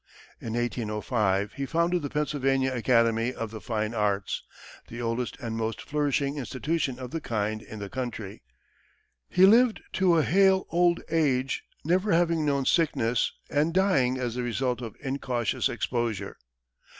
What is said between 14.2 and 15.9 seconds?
the result of incautious